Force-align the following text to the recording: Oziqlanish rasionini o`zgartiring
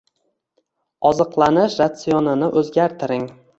Oziqlanish 1.09 1.77
rasionini 1.83 2.51
o`zgartiring 2.65 3.33